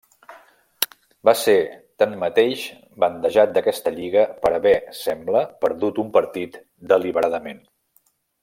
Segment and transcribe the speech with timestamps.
[1.29, 1.55] Va ser
[2.03, 2.63] tanmateix
[3.05, 6.59] bandejat d'aquesta lliga per haver, sembla, perdut un partit
[6.95, 7.67] deliberadament.